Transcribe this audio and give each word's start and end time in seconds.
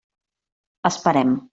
Esperem. 0.91 1.37